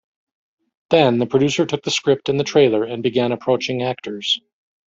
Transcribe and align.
Then, 0.89 1.19
the 1.19 1.27
producer 1.27 1.63
took 1.67 1.83
the 1.83 1.91
script 1.91 2.27
and 2.27 2.39
the 2.39 2.43
trailer 2.43 2.83
and 2.83 3.03
began 3.03 3.31
approaching 3.31 3.83
actors. 3.83 4.41